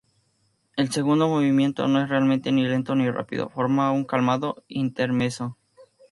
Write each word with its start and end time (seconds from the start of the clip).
El 0.77 0.91
segundo 0.91 1.27
movimiento 1.29 1.87
no 1.87 2.01
es 2.01 2.09
realmente 2.09 2.51
ni 2.51 2.63
lento 2.63 2.95
ni 2.95 3.07
rápido; 3.11 3.49
forma 3.49 3.91
un 3.91 4.03
calmado 4.03 4.63
"intermezzo". 4.67 5.59